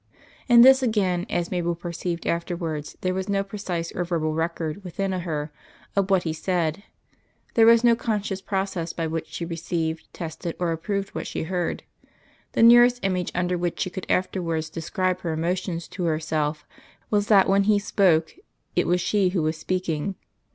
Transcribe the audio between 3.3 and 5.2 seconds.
precise or verbal record within